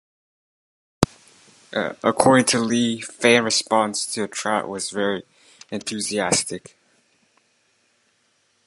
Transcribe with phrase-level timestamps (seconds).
[2.03, 5.21] According to Lee, fan response to the tryout was very
[5.69, 6.75] enthusiastic.